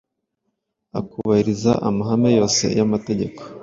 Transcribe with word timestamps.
akubahiriza 0.99 1.71
amahame 1.89 2.29
yose 2.37 2.63
y’amategeko. 2.77 3.41